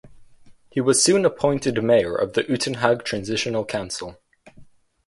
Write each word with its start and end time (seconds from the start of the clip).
He 0.71 0.81
was 0.81 1.03
soon 1.03 1.25
appointed 1.25 1.83
mayor 1.83 2.15
of 2.15 2.33
the 2.33 2.43
Uitenhage 2.45 3.03
transitional 3.03 3.63
council. 3.63 4.17